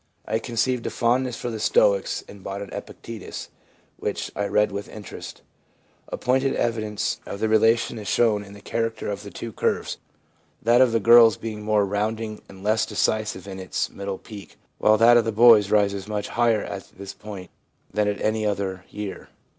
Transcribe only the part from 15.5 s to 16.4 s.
rises much